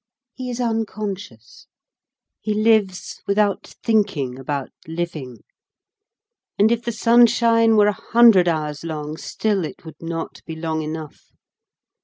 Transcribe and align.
He 0.33 0.49
is 0.49 0.59
unconscious; 0.59 1.67
he 2.39 2.55
lives 2.55 3.21
without 3.27 3.67
thinking 3.83 4.39
about 4.39 4.71
living; 4.87 5.43
and 6.57 6.71
if 6.71 6.83
the 6.83 6.91
sunshine 6.91 7.75
were 7.77 7.85
a 7.85 7.91
hundred 8.11 8.47
hours 8.47 8.83
long, 8.83 9.15
still 9.17 9.63
it 9.63 9.85
would 9.85 10.01
not 10.01 10.41
be 10.47 10.55
long 10.55 10.81
enough. 10.81 11.27